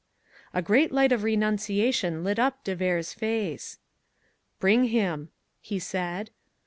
[0.51, 3.77] A great light of renunciation lit up de Vere's face.
[4.59, 5.29] "Bring him,"
[5.61, 6.31] he said.